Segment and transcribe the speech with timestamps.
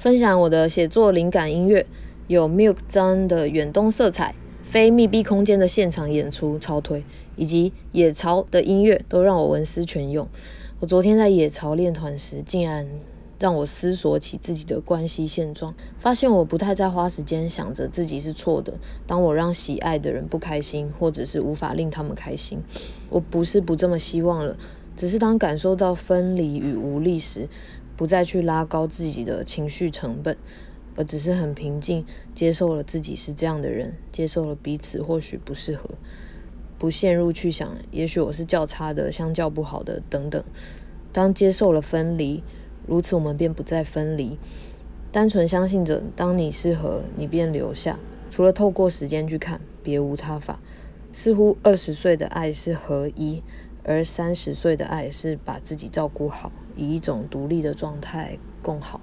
[0.00, 1.84] 分享我的写作灵感音乐，
[2.26, 7.04] 有 Milk 张的远东色彩，非密闭空间的现场演出超推，
[7.36, 10.26] 以及野潮的音乐都让我文思泉涌。
[10.78, 12.88] 我昨天在野潮练团时，竟然
[13.38, 18.72] 让我思索起自己的关系现状，发现我不太在花时间想着自己是错的。
[19.06, 22.62] 当我让喜爱的人不开心，或者是无法令他们开心，
[23.10, 24.56] 我不是不这么希望了，
[24.96, 27.46] 只是当感受到分离与无力时。
[28.00, 30.34] 不再去拉高自己的情绪成本，
[30.96, 32.02] 而只是很平静
[32.34, 35.86] 接受了自己是这样的人，接受了彼此或许不适合，
[36.78, 40.42] 不陷入去想，也许我是较差的，相较不好的等等。
[41.12, 42.42] 当接受了分离，
[42.86, 44.38] 如此我们便不再分离。
[45.12, 47.98] 单纯相信着，当你适合，你便留下。
[48.30, 50.58] 除了透过时间去看，别无他法。
[51.12, 53.42] 似乎二十岁的爱是合一，
[53.90, 56.52] 而三十岁的爱是把自己照顾好。
[56.76, 59.00] 以一种独立的状态共好。